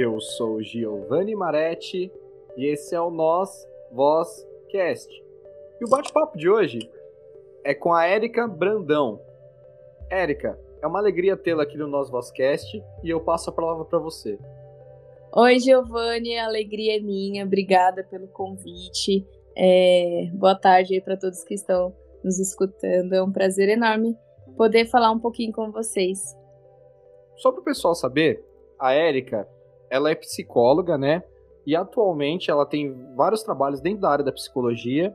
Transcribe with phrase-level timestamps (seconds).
[0.00, 2.08] Eu sou Giovanni Maretti
[2.56, 5.12] e esse é o Nós Voz Cast.
[5.80, 6.88] E o bate-papo de hoje
[7.64, 9.20] é com a Érica Brandão.
[10.08, 13.98] Érica, é uma alegria tê-la aqui no Nós Vozcast e eu passo a palavra para
[13.98, 14.38] você.
[15.34, 17.44] Oi, Giovanni, a alegria é minha.
[17.44, 19.26] Obrigada pelo convite.
[19.56, 20.30] É...
[20.32, 23.14] Boa tarde aí para todos que estão nos escutando.
[23.14, 24.16] É um prazer enorme
[24.56, 26.36] poder falar um pouquinho com vocês.
[27.34, 28.44] Só para o pessoal saber,
[28.78, 29.57] a Érica,
[29.90, 31.22] ela é psicóloga, né?
[31.66, 35.14] E atualmente ela tem vários trabalhos dentro da área da psicologia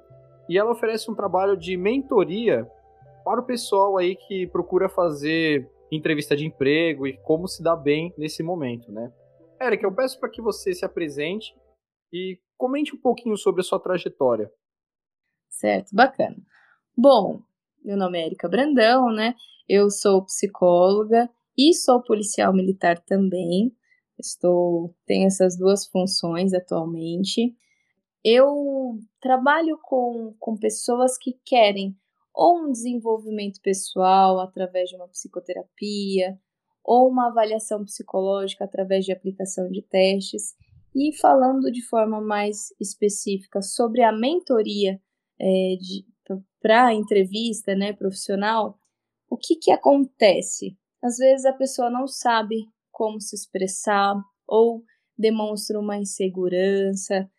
[0.49, 2.69] e ela oferece um trabalho de mentoria
[3.23, 8.13] para o pessoal aí que procura fazer entrevista de emprego e como se dar bem
[8.17, 9.11] nesse momento, né?
[9.59, 11.55] Érica, eu peço para que você se apresente
[12.11, 14.51] e comente um pouquinho sobre a sua trajetória.
[15.49, 16.35] Certo, bacana.
[16.97, 17.41] Bom,
[17.83, 19.35] meu nome é Érica Brandão, né?
[19.67, 23.71] Eu sou psicóloga e sou policial militar também.
[24.27, 27.55] Estou tenho essas duas funções atualmente.
[28.23, 31.95] Eu trabalho com, com pessoas que querem
[32.33, 36.39] ou um desenvolvimento pessoal através de uma psicoterapia,
[36.83, 40.55] ou uma avaliação psicológica através de aplicação de testes.
[40.95, 44.99] E falando de forma mais específica sobre a mentoria
[45.39, 45.75] é,
[46.61, 48.77] para a entrevista né, profissional,
[49.29, 50.77] o que, que acontece?
[51.01, 52.67] Às vezes a pessoa não sabe
[53.03, 54.15] como se expressar
[54.47, 54.81] ou
[55.17, 57.29] demonstra uma insegurança,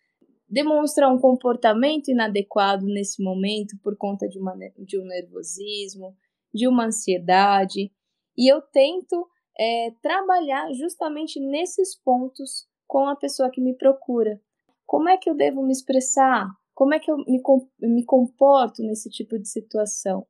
[0.47, 6.15] demonstra um comportamento inadequado nesse momento por conta de, uma, de um nervosismo,
[6.53, 7.91] de uma ansiedade.
[8.37, 9.27] E eu tento
[9.59, 14.39] é, trabalhar justamente nesses pontos com a pessoa que me procura.
[14.85, 16.47] Como é que eu devo me expressar?
[16.75, 17.41] Como é que eu me,
[17.81, 20.27] me comporto nesse tipo de situação?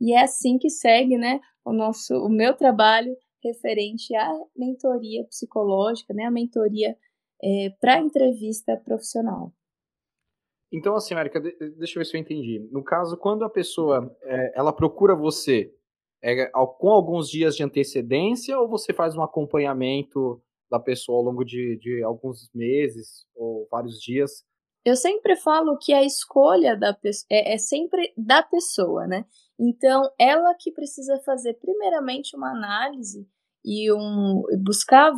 [0.00, 3.16] E é assim que segue né, o, nosso, o meu trabalho
[3.48, 6.96] referente à mentoria psicológica, né, a mentoria
[7.42, 9.52] é, para entrevista profissional.
[10.72, 12.68] Então, assim, América, deixa eu ver se eu entendi.
[12.70, 15.72] No caso, quando a pessoa é, ela procura você,
[16.22, 21.44] é, com alguns dias de antecedência ou você faz um acompanhamento da pessoa ao longo
[21.44, 24.44] de, de alguns meses ou vários dias?
[24.84, 26.96] Eu sempre falo que a escolha da
[27.30, 29.24] é, é sempre da pessoa, né?
[29.58, 33.26] Então, ela que precisa fazer primeiramente uma análise
[33.68, 35.12] e um buscar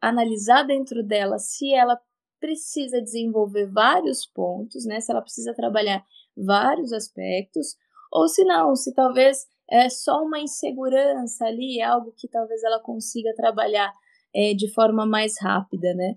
[0.00, 2.00] analisar dentro dela se ela
[2.38, 5.00] precisa desenvolver vários pontos, né?
[5.00, 6.04] Se ela precisa trabalhar
[6.36, 7.76] vários aspectos,
[8.12, 13.34] ou se não, se talvez é só uma insegurança ali, algo que talvez ela consiga
[13.34, 13.92] trabalhar
[14.32, 16.14] é, de forma mais rápida, né?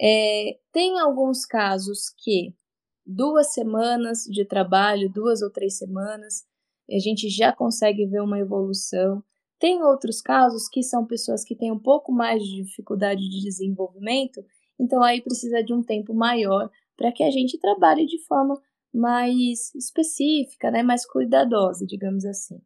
[0.00, 2.52] É, tem alguns casos que
[3.06, 6.44] duas semanas de trabalho, duas ou três semanas,
[6.90, 9.22] a gente já consegue ver uma evolução.
[9.62, 14.44] Tem outros casos que são pessoas que têm um pouco mais de dificuldade de desenvolvimento
[14.82, 18.60] então aí precisa de um tempo maior para que a gente trabalhe de forma
[18.92, 22.60] mais específica, né, mais cuidadosa, digamos assim.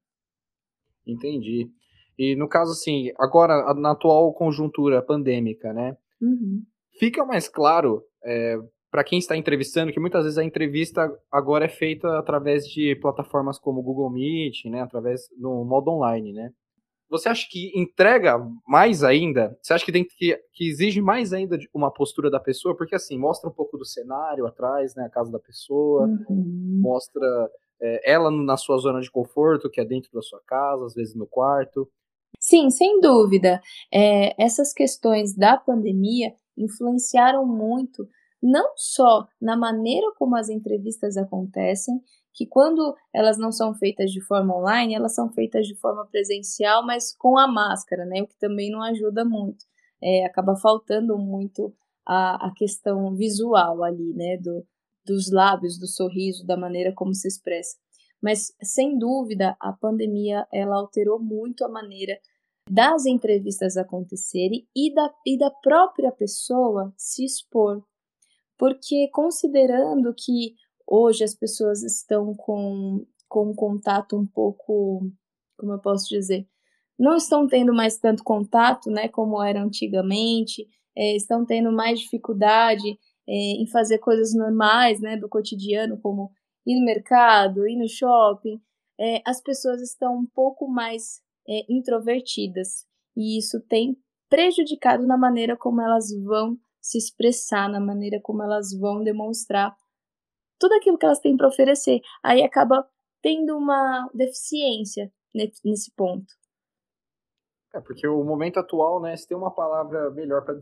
[1.07, 1.71] Entendi.
[2.19, 6.63] E no caso assim, agora na atual conjuntura pandêmica, né, uhum.
[6.99, 8.57] fica mais claro é,
[8.91, 13.59] para quem está entrevistando que muitas vezes a entrevista agora é feita através de plataformas
[13.59, 16.51] como Google Meet, né, através no modo online, né?
[17.09, 18.37] Você acha que entrega
[18.67, 19.57] mais ainda?
[19.63, 22.77] Você acha que tem que, que exige mais ainda uma postura da pessoa?
[22.77, 25.05] Porque assim, mostra um pouco do cenário atrás, né?
[25.05, 26.81] A casa da pessoa, uhum.
[26.83, 27.49] mostra
[27.81, 31.15] é, ela na sua zona de conforto, que é dentro da sua casa, às vezes
[31.15, 31.89] no quarto.
[32.39, 33.61] Sim, sem dúvida.
[33.93, 38.09] É, essas questões da pandemia influenciaram muito,
[38.43, 41.95] não só na maneira como as entrevistas acontecem,
[42.37, 46.85] que quando elas não são feitas de forma online, elas são feitas de forma presencial,
[46.85, 48.21] mas com a máscara, né?
[48.21, 49.65] O que também não ajuda muito.
[50.03, 51.75] É, acaba faltando muito
[52.05, 54.37] a, a questão visual ali, né?
[54.37, 54.67] Do,
[55.03, 57.79] dos lábios, do sorriso, da maneira como se expressa.
[58.23, 62.19] Mas, sem dúvida, a pandemia ela alterou muito a maneira
[62.69, 67.83] das entrevistas acontecerem e da, e da própria pessoa se expor.
[68.59, 70.55] Porque, considerando que
[70.87, 75.11] hoje as pessoas estão com, com um contato um pouco,
[75.59, 76.47] como eu posso dizer,
[76.99, 80.67] não estão tendo mais tanto contato, né, como era antigamente,
[80.97, 82.99] é, estão tendo mais dificuldade
[83.29, 86.31] é, em fazer coisas normais, né, do cotidiano, como
[86.67, 88.61] ir no mercado, ir no shopping,
[88.99, 92.87] é, as pessoas estão um pouco mais é, introvertidas.
[93.17, 93.97] E isso tem
[94.29, 99.75] prejudicado na maneira como elas vão se expressar, na maneira como elas vão demonstrar
[100.59, 102.01] tudo aquilo que elas têm para oferecer.
[102.23, 102.89] Aí acaba
[103.23, 106.33] tendo uma deficiência nesse ponto.
[107.75, 110.55] É, porque o momento atual, né, se tem uma palavra melhor para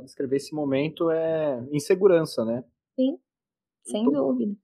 [0.00, 2.64] descrever esse momento é insegurança, né?
[2.94, 3.18] Sim,
[3.84, 4.54] sem dúvida.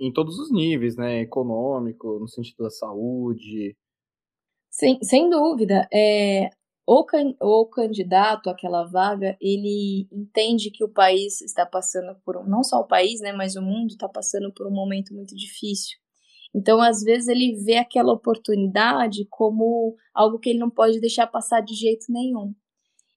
[0.00, 1.20] Em todos os níveis, né?
[1.20, 3.76] Econômico, no sentido da saúde.
[4.68, 5.86] Sim, sem dúvida.
[5.92, 6.50] É,
[6.86, 12.62] o, can, o candidato àquela vaga, ele entende que o país está passando por, não
[12.64, 15.98] só o país, né, mas o mundo está passando por um momento muito difícil.
[16.54, 21.60] Então, às vezes, ele vê aquela oportunidade como algo que ele não pode deixar passar
[21.62, 22.54] de jeito nenhum.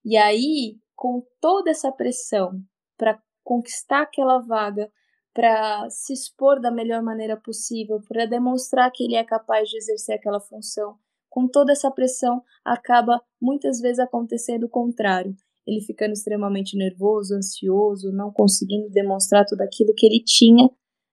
[0.06, 2.62] E aí, com toda essa pressão
[2.98, 4.90] para conquistar aquela vaga,
[5.34, 10.16] para se expor da melhor maneira possível, para demonstrar que ele é capaz de exercer
[10.16, 10.98] aquela função,
[11.36, 15.36] com toda essa pressão, acaba muitas vezes acontecendo o contrário.
[15.68, 20.70] Ele ficando extremamente nervoso, ansioso, não conseguindo demonstrar tudo aquilo que ele tinha,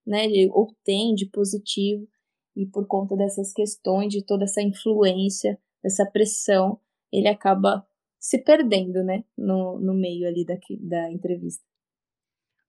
[0.07, 2.07] né, ou tem de positivo,
[2.55, 6.79] e por conta dessas questões, de toda essa influência, dessa pressão,
[7.13, 7.85] ele acaba
[8.21, 11.65] se perdendo, né, no, no meio ali da, da entrevista.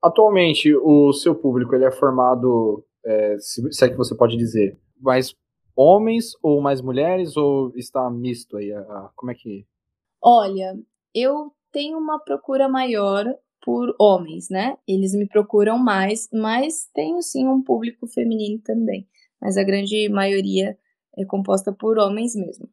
[0.01, 4.75] Atualmente, o seu público ele é formado, é, se, se é que você pode dizer,
[4.99, 5.35] mais
[5.75, 8.71] homens ou mais mulheres ou está misto aí?
[9.15, 9.65] Como é que?
[10.21, 10.77] Olha,
[11.13, 13.25] eu tenho uma procura maior
[13.61, 14.77] por homens, né?
[14.87, 19.07] Eles me procuram mais, mas tenho sim um público feminino também.
[19.41, 20.77] Mas a grande maioria
[21.17, 22.69] é composta por homens mesmo.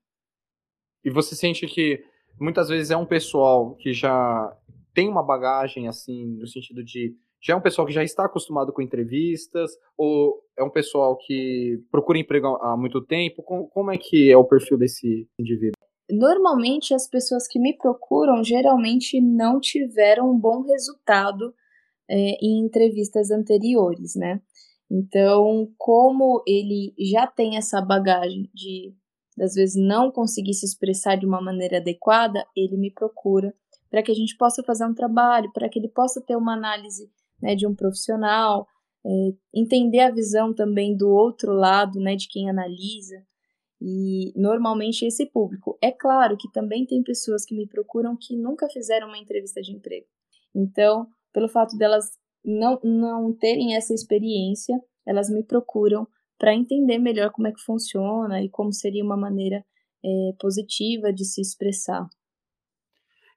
[1.04, 2.04] E você sente que
[2.38, 4.56] muitas vezes é um pessoal que já
[4.92, 8.72] tem uma bagagem assim no sentido de já é um pessoal que já está acostumado
[8.72, 13.42] com entrevistas ou é um pessoal que procura emprego há muito tempo?
[13.42, 15.72] Como, é que é o perfil desse indivíduo?
[16.10, 21.54] Normalmente as pessoas que me procuram geralmente não tiveram um bom resultado
[22.08, 24.40] é, em entrevistas anteriores, né?
[24.90, 28.92] Então, como ele já tem essa bagagem de
[29.40, 33.54] às vezes não conseguir se expressar de uma maneira adequada, ele me procura
[33.88, 37.10] para que a gente possa fazer um trabalho, para que ele possa ter uma análise
[37.42, 38.66] né, de um profissional,
[39.04, 39.10] é,
[39.54, 43.22] entender a visão também do outro lado, né, de quem analisa,
[43.80, 45.78] e normalmente esse público.
[45.82, 49.72] É claro que também tem pessoas que me procuram que nunca fizeram uma entrevista de
[49.72, 50.06] emprego.
[50.54, 52.10] Então, pelo fato delas
[52.44, 56.06] não, não terem essa experiência, elas me procuram
[56.38, 59.64] para entender melhor como é que funciona e como seria uma maneira
[60.04, 60.08] é,
[60.38, 62.06] positiva de se expressar.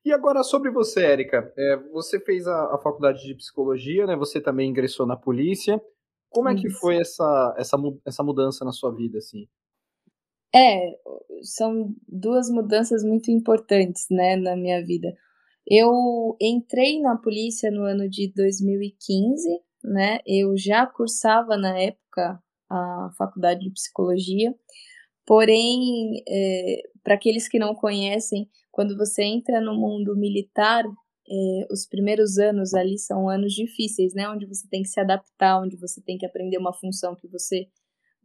[0.06, 1.54] E agora sobre você, Érica.
[1.58, 4.16] É, você fez a, a, faculdade de psicologia, né?
[4.18, 5.82] Você também ingressou na polícia.
[6.30, 9.48] Como é que foi essa, essa, essa mudança na sua vida, assim?
[10.54, 10.92] É,
[11.42, 15.14] são duas mudanças muito importantes, né, na minha vida.
[15.66, 19.48] Eu entrei na polícia no ano de 2015,
[19.84, 20.20] né?
[20.28, 24.54] Eu já cursava na época a faculdade de psicologia,
[25.26, 31.86] porém, é, para aqueles que não conhecem, quando você entra no mundo militar, é, os
[31.86, 34.28] primeiros anos ali são anos difíceis, né?
[34.28, 37.68] Onde você tem que se adaptar, onde você tem que aprender uma função que você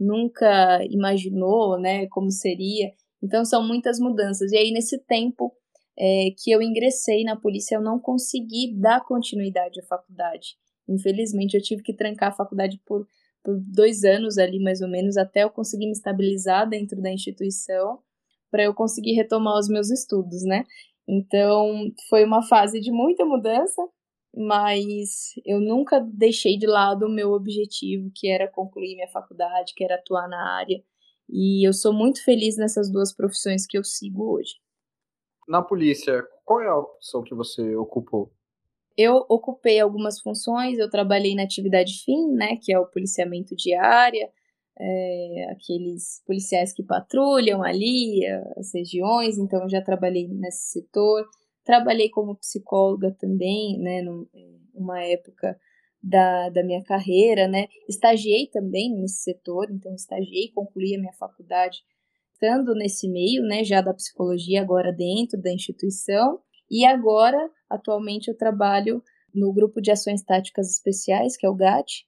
[0.00, 2.06] nunca imaginou, né?
[2.08, 2.90] Como seria.
[3.22, 4.50] Então são muitas mudanças.
[4.50, 5.52] E aí nesse tempo
[5.98, 10.56] é, que eu ingressei na polícia, eu não consegui dar continuidade à faculdade.
[10.88, 13.06] Infelizmente, eu tive que trancar a faculdade por,
[13.44, 17.98] por dois anos ali, mais ou menos, até eu conseguir me estabilizar dentro da instituição
[18.50, 20.64] para eu conseguir retomar os meus estudos, né?
[21.06, 23.82] Então, foi uma fase de muita mudança,
[24.34, 29.82] mas eu nunca deixei de lado o meu objetivo, que era concluir minha faculdade, que
[29.82, 30.82] era atuar na área.
[31.28, 34.54] E eu sou muito feliz nessas duas profissões que eu sigo hoje.
[35.48, 38.30] Na polícia, qual é a função que você ocupou?
[38.96, 44.30] Eu ocupei algumas funções, eu trabalhei na atividade fim, né, que é o policiamento diária,
[44.80, 48.24] é, aqueles policiais que patrulham ali
[48.56, 51.26] as regiões, então eu já trabalhei nesse setor.
[51.64, 54.02] Trabalhei como psicóloga também, né,
[54.74, 55.58] numa época
[56.02, 57.66] da, da minha carreira, né.
[57.88, 61.82] Estagiei também nesse setor, então estagiei, concluí a minha faculdade
[62.32, 66.40] estando nesse meio, né, já da psicologia, agora dentro da instituição.
[66.70, 69.02] E agora, atualmente, eu trabalho
[69.34, 72.06] no Grupo de Ações Táticas Especiais, que é o GAT,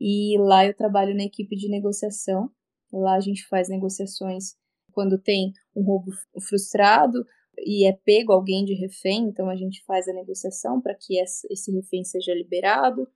[0.00, 2.50] e lá eu trabalho na equipe de negociação.
[2.92, 4.54] Lá a gente faz negociações
[4.92, 6.12] quando tem um roubo
[6.48, 7.24] frustrado
[7.58, 11.72] e é pego alguém de refém, então a gente faz a negociação para que esse
[11.72, 13.06] refém seja liberado.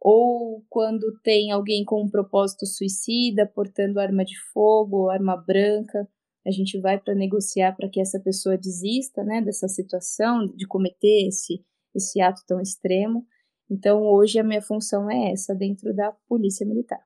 [0.00, 6.08] Ou quando tem alguém com um propósito suicida, portando arma de fogo ou arma branca,
[6.46, 11.26] a gente vai para negociar para que essa pessoa desista né, dessa situação, de cometer
[11.26, 13.26] esse, esse ato tão extremo.
[13.70, 17.00] Então, hoje a minha função é essa dentro da Polícia Militar.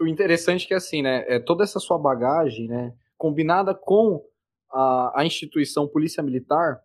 [0.00, 4.24] O interessante é que assim, né, é toda essa sua bagagem, né, combinada com
[4.72, 6.80] a, a instituição Polícia Militar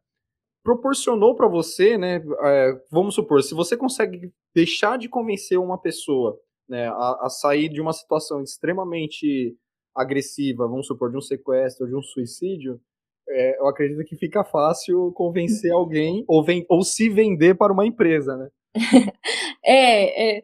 [0.63, 2.21] proporcionou para você, né?
[2.43, 7.69] É, vamos supor, se você consegue deixar de convencer uma pessoa né, a, a, sair
[7.69, 9.57] de uma situação extremamente
[9.95, 12.79] agressiva, vamos supor, de um sequestro de um suicídio,
[13.27, 17.85] é, eu acredito que fica fácil convencer alguém ou, vem, ou se vender para uma
[17.85, 18.49] empresa, né?
[19.63, 20.43] é, é,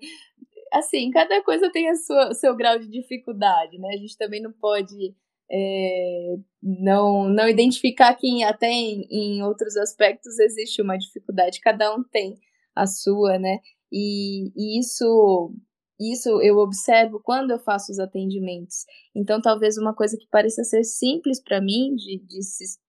[0.73, 3.89] assim, cada coisa tem o seu grau de dificuldade, né?
[3.93, 5.15] A gente também não pode
[5.51, 12.03] é, não, não identificar que até em, em outros aspectos existe uma dificuldade, cada um
[12.03, 12.39] tem
[12.75, 13.59] a sua, né?
[13.91, 15.53] E, e isso
[15.99, 18.85] isso eu observo quando eu faço os atendimentos.
[19.15, 22.39] Então, talvez uma coisa que pareça ser simples para mim, de, de,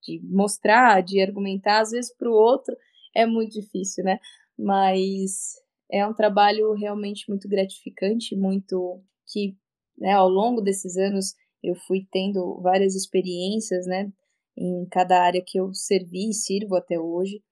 [0.02, 2.76] de, mostrar, de argumentar, às vezes para o outro
[3.14, 4.19] é muito difícil, né?
[4.59, 5.55] Mas
[5.91, 9.57] é um trabalho realmente muito gratificante, muito que
[9.99, 14.11] né, ao longo desses anos eu fui tendo várias experiências, né,
[14.57, 17.43] em cada área que eu servi e sirvo até hoje.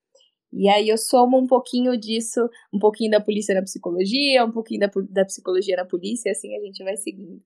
[0.52, 4.80] E aí eu somo um pouquinho disso, um pouquinho da polícia na psicologia, um pouquinho
[4.80, 7.42] da, da psicologia na polícia, e assim a gente vai seguindo.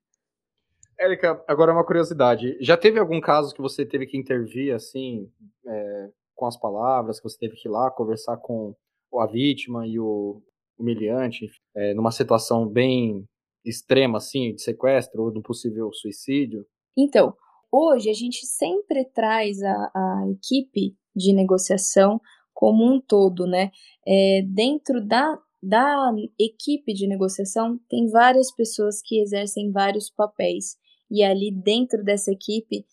[0.99, 2.59] Érica, agora uma curiosidade.
[2.61, 5.31] Já teve algum caso que você teve que intervir, assim,
[5.67, 8.75] é, com as palavras, que você teve que ir lá conversar com
[9.15, 10.43] a vítima e o
[10.79, 13.25] humilhante, é, numa situação bem
[13.65, 16.65] extrema, assim, de sequestro ou de um possível suicídio?
[16.97, 17.35] Então,
[17.71, 22.21] hoje a gente sempre traz a, a equipe de negociação
[22.55, 23.71] como um todo, né?
[24.07, 30.77] É, dentro da, da equipe de negociação, tem várias pessoas que exercem vários papéis.
[31.11, 32.85] E ali dentro dessa equipe,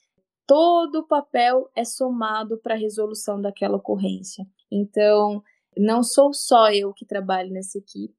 [0.47, 4.45] todo o papel é somado para a resolução daquela ocorrência.
[4.71, 5.41] Então,
[5.77, 8.15] não sou só eu que trabalho nessa equipe,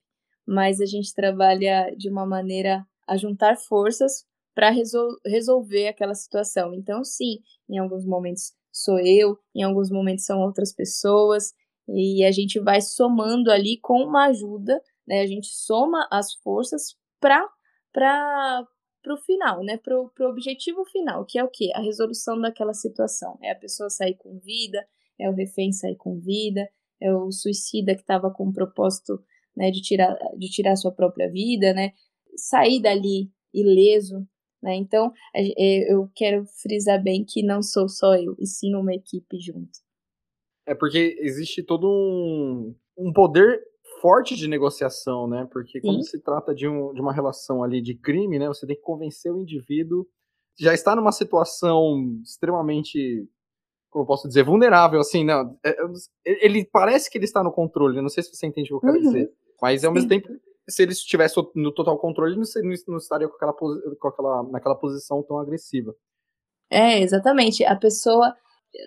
[0.46, 6.72] mas a gente trabalha de uma maneira a juntar forças para resol resolver aquela situação.
[6.74, 11.52] Então, sim, em alguns momentos sou eu, em alguns momentos são outras pessoas,
[11.88, 15.20] e a gente vai somando ali com uma ajuda, né?
[15.20, 17.48] A gente soma as forças para
[17.92, 19.78] para o final, né?
[19.78, 21.70] Para o objetivo final, que é o quê?
[21.74, 23.38] A resolução daquela situação.
[23.40, 24.84] É a pessoa sair com vida,
[25.18, 26.68] é o refém sair com vida,
[27.00, 29.22] é o suicida que estava com o propósito
[29.56, 31.92] né, de tirar, de tirar sua própria vida, né,
[32.36, 34.26] sair dali ileso,
[34.62, 38.94] né, então é, eu quero frisar bem que não sou só eu, e sim uma
[38.94, 39.78] equipe junto.
[40.66, 43.60] É porque existe todo um, um poder
[44.00, 46.10] forte de negociação, né, porque quando sim.
[46.10, 49.32] se trata de, um, de uma relação ali de crime, né, você tem que convencer
[49.32, 50.06] o indivíduo
[50.58, 53.28] já está numa situação extremamente
[53.96, 55.56] como eu posso dizer, vulnerável, assim, não.
[55.64, 55.74] É,
[56.26, 58.92] ele parece que ele está no controle, não sei se você entende o que eu
[58.92, 59.10] quero uhum.
[59.10, 59.32] dizer.
[59.60, 59.94] Mas ao Sim.
[59.94, 60.28] mesmo tempo,
[60.68, 65.22] se ele estivesse no total controle, ele não, estaria com aquela, com aquela, naquela posição
[65.22, 65.94] tão agressiva.
[66.70, 67.64] É, exatamente.
[67.64, 68.34] A pessoa,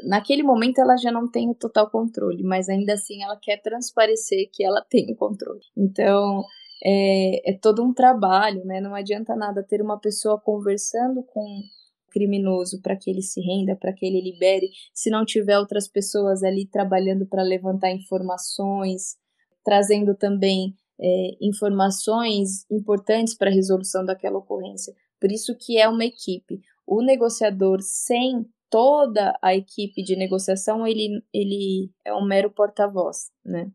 [0.04, 4.48] naquele momento, ela já não tem o total controle, mas ainda assim ela quer transparecer
[4.54, 5.62] que ela tem o controle.
[5.76, 6.44] Então,
[6.86, 8.80] é, é todo um trabalho, né?
[8.80, 11.64] Não adianta nada ter uma pessoa conversando com
[12.10, 16.44] criminoso para que ele se renda, para que ele libere, se não tiver outras pessoas
[16.44, 19.18] ali trabalhando para levantar informações,
[19.64, 24.94] trazendo também é, informações importantes para a resolução daquela ocorrência.
[25.20, 26.60] Por isso que é uma equipe.
[26.86, 33.72] O negociador sem toda a equipe de negociação, ele, ele é um mero porta-voz, né?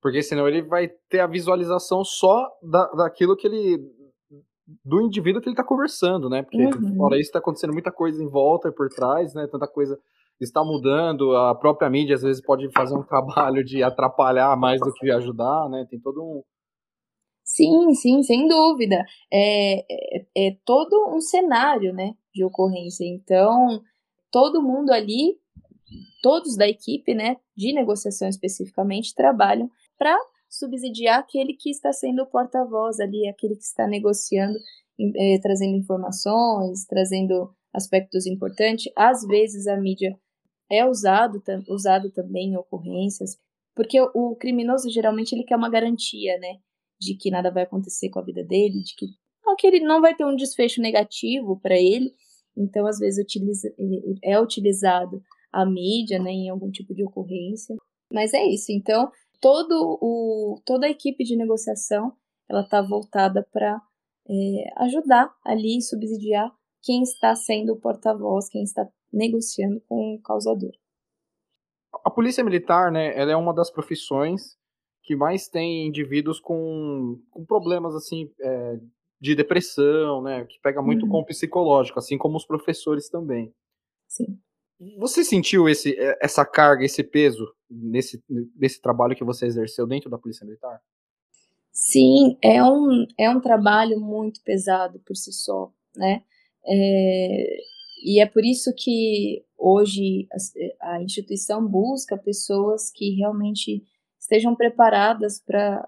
[0.00, 3.78] Porque senão ele vai ter a visualização só da, daquilo que ele.
[4.84, 6.42] Do indivíduo que ele está conversando, né?
[6.42, 6.96] Porque uhum.
[6.96, 9.46] fora isso está acontecendo muita coisa em volta e por trás, né?
[9.50, 9.98] Tanta coisa
[10.40, 14.92] está mudando, a própria mídia às vezes pode fazer um trabalho de atrapalhar mais do
[14.92, 15.86] que ajudar, né?
[15.88, 16.42] Tem todo um.
[17.44, 19.04] Sim, sim, sem dúvida.
[19.32, 23.04] É, é, é todo um cenário, né, de ocorrência.
[23.04, 23.82] Então,
[24.30, 25.36] todo mundo ali,
[26.22, 30.16] todos da equipe, né, de negociação especificamente, trabalham para
[30.50, 34.58] subsidiar aquele que está sendo o porta-voz ali, aquele que está negociando,
[34.98, 38.92] eh, trazendo informações, trazendo aspectos importantes.
[38.96, 40.18] Às vezes a mídia
[40.70, 43.38] é usado, usado também em ocorrências,
[43.74, 46.58] porque o criminoso geralmente ele quer uma garantia, né,
[47.00, 49.06] de que nada vai acontecer com a vida dele, de que,
[49.56, 52.12] que ele não vai ter um desfecho negativo para ele,
[52.56, 53.72] então às vezes utiliza,
[54.22, 57.76] é utilizado a mídia, né, em algum tipo de ocorrência,
[58.12, 62.12] mas é isso, então todo o, toda a equipe de negociação
[62.48, 63.80] ela está voltada para
[64.28, 70.72] é, ajudar ali, subsidiar quem está sendo o porta-voz, quem está negociando com o causador.
[72.04, 74.58] A polícia militar, né, ela é uma das profissões
[75.02, 78.80] que mais tem indivíduos com, com problemas assim é,
[79.20, 81.10] de depressão, né, que pega muito uhum.
[81.10, 83.52] com o psicológico, assim como os professores também.
[84.08, 84.38] Sim.
[84.98, 88.22] Você sentiu esse, é, essa carga, esse peso nesse,
[88.56, 90.80] nesse trabalho que você exerceu dentro da Polícia Militar?
[91.70, 96.22] Sim, é um, é um trabalho muito pesado por si só, né?
[96.66, 97.56] É,
[98.04, 100.26] e é por isso que hoje
[100.80, 103.84] a, a instituição busca pessoas que realmente
[104.18, 105.86] estejam preparadas para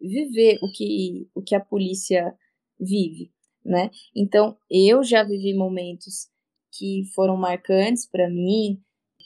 [0.00, 2.36] viver o que, o que a polícia
[2.78, 3.32] vive,
[3.64, 3.90] né?
[4.14, 6.28] Então, eu já vivi momentos
[6.76, 8.80] que foram marcantes para mim,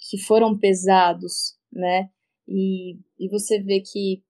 [0.08, 2.10] que foram pesados, né?
[2.46, 4.22] E, e você vê que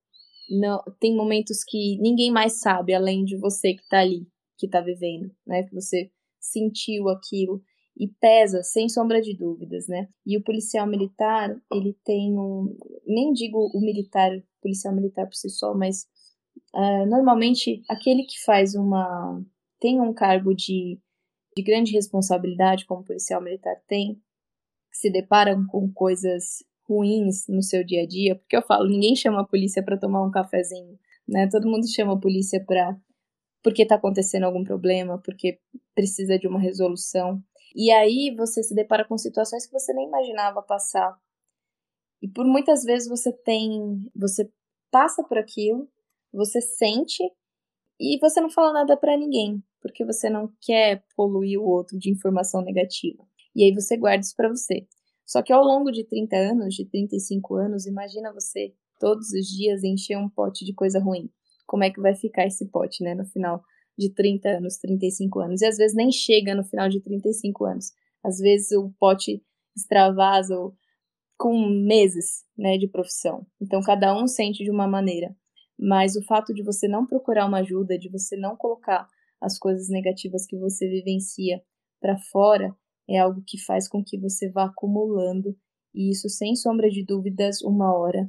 [0.50, 4.80] não tem momentos que ninguém mais sabe além de você que está ali, que está
[4.80, 5.62] vivendo, né?
[5.64, 6.10] Que você
[6.40, 7.62] sentiu aquilo
[7.96, 10.08] e pesa sem sombra de dúvidas, né?
[10.25, 14.30] E o policial militar, ele tem um, nem digo o militar,
[14.62, 16.06] policial militar por si só, mas
[16.75, 19.44] uh, normalmente aquele que faz uma
[19.80, 20.98] tem um cargo de
[21.59, 27.85] de grande responsabilidade, como policial militar tem, que se deparam com coisas ruins no seu
[27.85, 30.97] dia a dia, porque eu falo, ninguém chama a polícia para tomar um cafezinho,
[31.27, 31.49] né?
[31.50, 32.97] Todo mundo chama a polícia para
[33.61, 35.59] porque está acontecendo algum problema, porque
[35.97, 37.43] precisa de uma resolução.
[37.75, 41.19] E aí você se depara com situações que você nem imaginava passar.
[42.23, 44.49] E por muitas vezes você tem, você
[44.93, 45.88] passa por aquilo,
[46.33, 47.23] você sente
[47.99, 52.11] e você não fala nada para ninguém porque você não quer poluir o outro de
[52.11, 53.26] informação negativa.
[53.54, 54.87] E aí você guarda isso para você.
[55.26, 59.85] Só que ao longo de 30 anos, de 35 anos, imagina você todos os dias
[59.85, 61.30] encher um pote de coisa ruim.
[61.66, 63.62] Como é que vai ficar esse pote, né, no final
[63.97, 65.61] de 30 anos, 35 anos?
[65.61, 67.92] E às vezes nem chega no final de 35 anos.
[68.25, 69.42] Às vezes o pote
[69.76, 70.54] extravasa
[71.37, 73.47] com meses, né, de profissão.
[73.61, 75.37] Então cada um sente de uma maneira.
[75.78, 79.07] Mas o fato de você não procurar uma ajuda, de você não colocar
[79.40, 81.62] as coisas negativas que você vivencia
[82.01, 82.74] para fora,
[83.09, 85.57] é algo que faz com que você vá acumulando
[85.94, 88.24] e isso, sem sombra de dúvidas, uma hora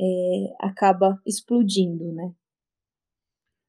[0.00, 2.32] é, acaba explodindo, né?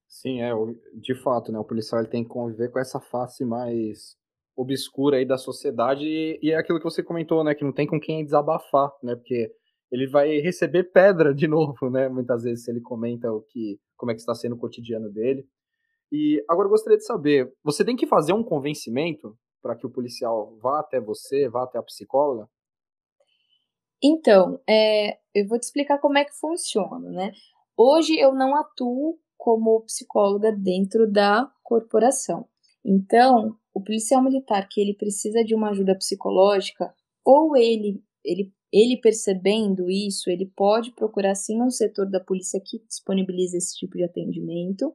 [0.08, 0.52] Sim, é,
[0.96, 1.60] de fato, né?
[1.60, 4.16] O policial ele tem que conviver com essa face mais
[4.56, 7.56] obscura aí da sociedade e, é aquilo que você comentou, né?
[7.56, 9.16] Que não tem com quem desabafar, né?
[9.16, 9.52] Porque
[9.92, 12.08] ele vai receber pedra de novo, né?
[12.10, 15.46] Muitas vezes se ele comenta o que, como é que está sendo o cotidiano dele.
[16.16, 19.90] E agora eu gostaria de saber, você tem que fazer um convencimento para que o
[19.90, 22.48] policial vá até você, vá até a psicóloga?
[24.02, 27.32] Então, é, eu vou te explicar como é que funciona, né?
[27.76, 32.48] Hoje eu não atuo como psicóloga dentro da corporação.
[32.86, 36.94] Então, o policial militar que ele precisa de uma ajuda psicológica,
[37.26, 42.78] ou ele, ele, ele percebendo isso, ele pode procurar sim um setor da polícia que
[42.88, 44.94] disponibiliza esse tipo de atendimento,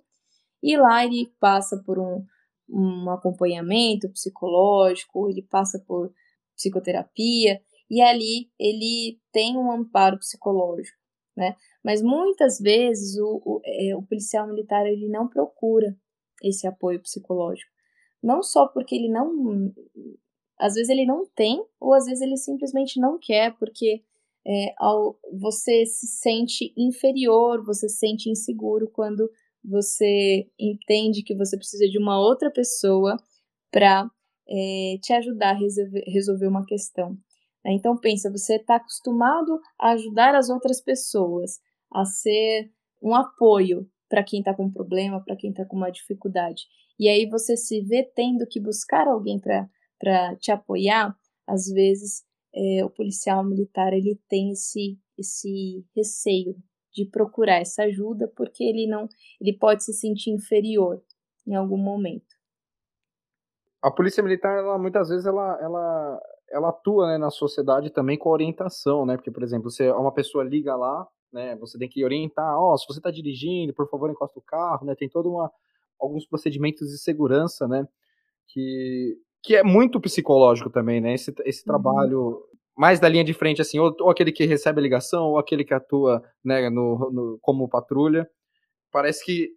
[0.62, 2.24] e lá ele passa por um,
[2.68, 6.12] um acompanhamento psicológico, ele passa por
[6.54, 10.98] psicoterapia, e ali ele tem um amparo psicológico,
[11.36, 11.56] né?
[11.82, 15.96] Mas muitas vezes o, o, é, o policial militar ele não procura
[16.42, 17.70] esse apoio psicológico.
[18.22, 19.72] Não só porque ele não.
[20.58, 24.02] Às vezes ele não tem, ou às vezes ele simplesmente não quer, porque
[24.46, 29.30] é, ao, você se sente inferior, você se sente inseguro quando
[29.64, 33.16] você entende que você precisa de uma outra pessoa
[33.70, 34.08] para
[34.48, 37.10] é, te ajudar a resolver, resolver uma questão.
[37.64, 37.72] Né?
[37.72, 41.58] Então pensa, você está acostumado a ajudar as outras pessoas,
[41.92, 42.70] a ser
[43.02, 46.62] um apoio para quem está com um problema, para quem está com uma dificuldade.
[46.98, 51.14] E aí você se vê tendo que buscar alguém para te apoiar,
[51.46, 56.56] às vezes é, o policial militar ele tem esse, esse receio
[57.04, 59.08] de procurar essa ajuda porque ele não
[59.40, 61.00] ele pode se sentir inferior
[61.46, 62.36] em algum momento.
[63.80, 68.28] A polícia militar, ela, muitas vezes, ela, ela, ela atua né, na sociedade também com
[68.28, 69.16] orientação, né?
[69.16, 71.54] Porque, por exemplo, você uma pessoa liga lá, né?
[71.56, 74.84] Você tem que orientar, ó, oh, se você está dirigindo, por favor, encosta o carro,
[74.84, 74.96] né?
[74.96, 75.50] Tem todo uma
[76.00, 77.86] alguns procedimentos de segurança, né?
[78.48, 81.14] Que, que é muito psicológico também, né?
[81.14, 81.66] Esse, esse uhum.
[81.66, 82.42] trabalho
[82.78, 85.64] mais da linha de frente, assim, ou, ou, aquele que recebe a ligação, ou aquele
[85.64, 88.24] que atua né, no, no, como patrulha.
[88.92, 89.48] Parece que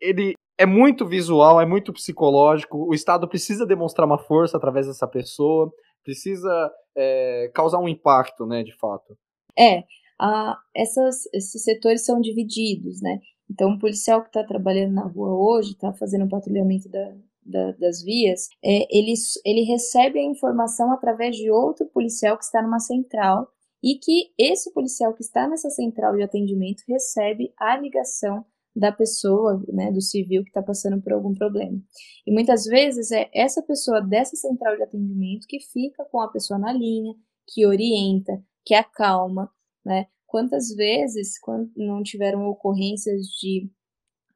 [0.00, 2.78] ele é muito visual, é muito psicológico.
[2.88, 5.70] O Estado precisa demonstrar uma força através dessa pessoa,
[6.02, 9.18] precisa é, causar um impacto, né, de fato.
[9.58, 9.84] É,
[10.18, 13.20] a, essas, esses setores são divididos, né?
[13.50, 17.72] Então, o policial que está trabalhando na rua hoje, está fazendo o patrulhamento da, da,
[17.72, 22.78] das vias, é, ele, ele recebe a informação através de outro policial que está numa
[22.78, 23.48] central
[23.82, 29.62] e que esse policial que está nessa central de atendimento recebe a ligação da pessoa,
[29.68, 31.80] né, do civil que está passando por algum problema.
[32.26, 36.58] E muitas vezes é essa pessoa dessa central de atendimento que fica com a pessoa
[36.58, 37.14] na linha,
[37.48, 39.50] que orienta, que acalma,
[39.84, 40.06] né?
[40.26, 43.68] Quantas vezes, quando não tiveram ocorrências de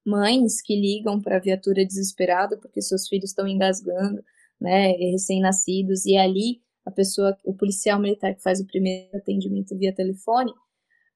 [0.04, 4.22] mães que ligam para a viatura desesperada porque seus filhos estão engasgando,
[4.60, 9.94] né, recém-nascidos, e ali a pessoa, o policial militar que faz o primeiro atendimento via
[9.94, 10.52] telefone,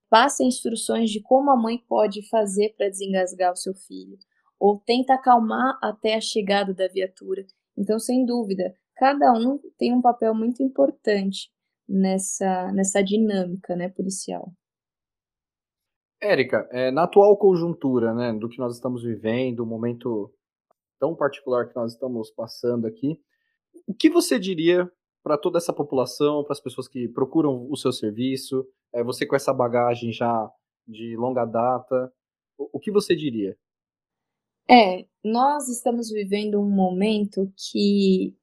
[0.08, 4.18] passa instruções de como a mãe pode fazer para desengasgar o seu filho,
[4.58, 7.44] ou tenta acalmar até a chegada da viatura.
[7.76, 11.50] Então, sem dúvida, cada um tem um papel muito importante
[11.88, 14.52] nessa, nessa dinâmica né, policial.
[16.20, 20.32] Érica, é, na atual conjuntura né, do que nós estamos vivendo, o momento
[20.98, 23.20] tão particular que nós estamos passando aqui,
[23.86, 24.90] o que você diria
[25.22, 29.36] para toda essa população, para as pessoas que procuram o seu serviço, é, você com
[29.36, 30.50] essa bagagem já
[30.86, 32.12] de longa data,
[32.58, 33.56] o, o que você diria?
[34.68, 38.36] É, nós estamos vivendo um momento que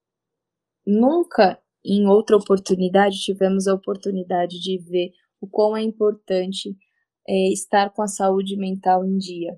[0.86, 6.76] nunca em outra oportunidade tivemos a oportunidade de ver o quão é importante
[7.28, 9.58] é, estar com a saúde mental em dia.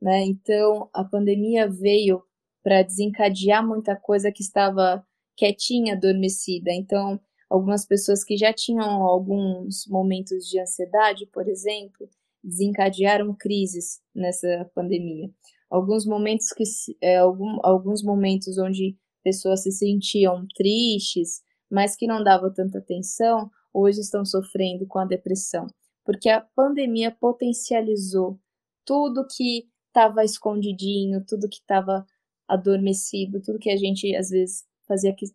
[0.00, 0.24] Né?
[0.24, 2.22] Então, a pandemia veio
[2.62, 5.04] para desencadear muita coisa que estava
[5.36, 6.72] quietinha, adormecida.
[6.72, 12.08] Então, algumas pessoas que já tinham alguns momentos de ansiedade, por exemplo,
[12.42, 15.30] desencadearam crises nessa pandemia.
[15.70, 16.64] Alguns momentos que
[17.02, 23.50] é, algum, alguns momentos onde pessoas se sentiam tristes, mas que não davam tanta atenção,
[23.72, 25.66] hoje estão sofrendo com a depressão,
[26.08, 28.40] porque a pandemia potencializou
[28.82, 32.06] tudo que estava escondidinho, tudo que estava
[32.48, 35.26] adormecido, tudo que a gente às vezes fazia, que,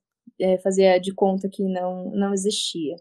[0.41, 2.95] é, fazia de conta que não, não existia.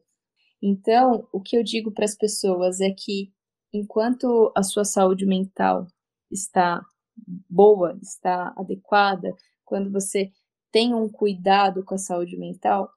[0.60, 3.32] Então, o que eu digo para as pessoas é que
[3.72, 5.86] enquanto a sua saúde mental
[6.30, 6.84] está
[7.48, 10.30] boa, está adequada, quando você
[10.70, 12.90] tem um cuidado com a saúde mental,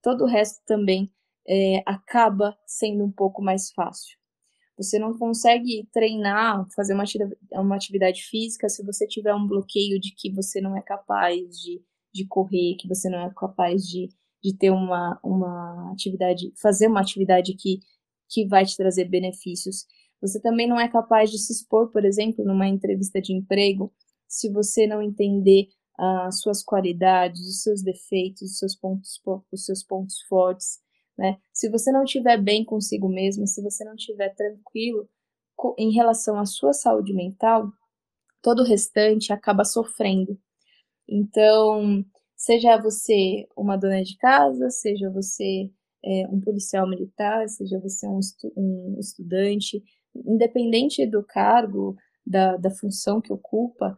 [0.00, 1.12] todo o resto também
[1.46, 4.16] é, acaba sendo um pouco mais fácil.
[4.76, 10.32] Você não consegue treinar, fazer uma, atividade física se você tiver um bloqueio de que
[10.32, 11.80] você não é capaz de,
[12.12, 14.08] de correr, que você não é capaz de,
[14.42, 17.78] de ter uma, uma atividade, fazer uma atividade que,
[18.28, 19.86] que vai te trazer benefícios.
[20.20, 23.92] Você também não é capaz de se expor, por exemplo, numa entrevista de emprego,
[24.26, 29.20] se você não entender as suas qualidades, os seus defeitos, os seus pontos,
[29.52, 30.80] os seus pontos fortes,
[31.16, 31.38] né?
[31.52, 35.08] Se você não estiver bem consigo mesmo, se você não estiver tranquilo
[35.78, 37.72] em relação à sua saúde mental,
[38.42, 40.38] todo o restante acaba sofrendo.
[41.08, 42.04] Então,
[42.36, 45.70] seja você uma dona de casa, seja você
[46.04, 49.82] é, um policial militar, seja você um, estu um estudante,
[50.14, 51.96] independente do cargo,
[52.26, 53.96] da, da função que ocupa,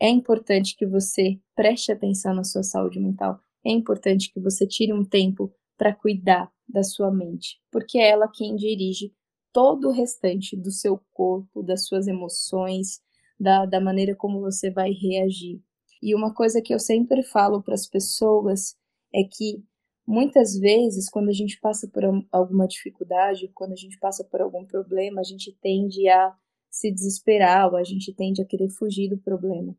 [0.00, 3.40] é importante que você preste atenção na sua saúde mental.
[3.64, 8.28] É importante que você tire um tempo para cuidar da sua mente, porque é ela
[8.28, 9.12] quem dirige
[9.52, 13.00] todo o restante do seu corpo, das suas emoções,
[13.38, 15.62] da, da maneira como você vai reagir.
[16.02, 18.76] E uma coisa que eu sempre falo para as pessoas
[19.14, 19.62] é que
[20.06, 24.64] muitas vezes, quando a gente passa por alguma dificuldade, quando a gente passa por algum
[24.64, 26.34] problema, a gente tende a
[26.70, 29.74] se desesperar ou a gente tende a querer fugir do problema.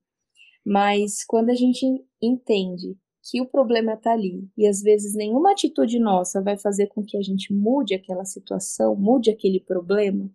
[0.65, 1.85] Mas quando a gente
[2.21, 7.03] entende que o problema está ali e às vezes nenhuma atitude nossa vai fazer com
[7.03, 10.29] que a gente mude aquela situação, mude aquele problema,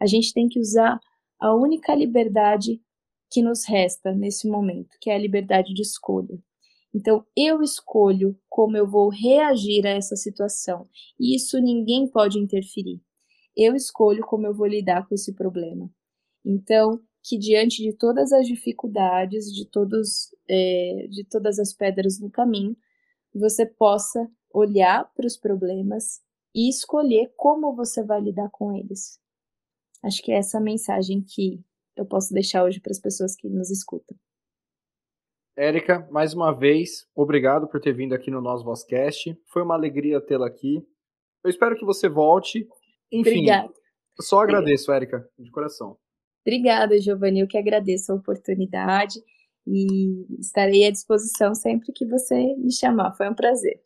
[0.00, 0.98] a gente tem que usar
[1.38, 2.80] a única liberdade
[3.30, 6.38] que nos resta nesse momento, que é a liberdade de escolha.
[6.94, 10.86] Então, eu escolho como eu vou reagir a essa situação.
[11.18, 13.00] E isso ninguém pode interferir.
[13.56, 15.90] Eu escolho como eu vou lidar com esse problema.
[16.44, 22.30] Então, que diante de todas as dificuldades, de todos, é, de todas as pedras no
[22.30, 22.76] caminho,
[23.34, 26.20] você possa olhar para os problemas
[26.54, 29.18] e escolher como você vai lidar com eles.
[30.02, 31.64] Acho que é essa mensagem que
[31.96, 34.16] eu posso deixar hoje para as pessoas que nos escutam.
[35.56, 39.36] Érica, mais uma vez, obrigado por ter vindo aqui no nosso Vozcast.
[39.46, 40.82] Foi uma alegria tê-la aqui.
[41.44, 42.66] Eu espero que você volte.
[43.10, 43.72] Enfim, Obrigada.
[44.20, 45.98] só agradeço, Érica, de coração.
[46.44, 47.40] Obrigada, Giovanni.
[47.40, 49.20] Eu que agradeço a oportunidade
[49.66, 53.12] e estarei à disposição sempre que você me chamar.
[53.16, 53.80] Foi um prazer.